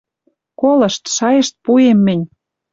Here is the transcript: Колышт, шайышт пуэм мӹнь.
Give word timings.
Колышт, 0.59 1.03
шайышт 1.15 1.53
пуэм 1.63 1.99
мӹнь. 2.05 2.25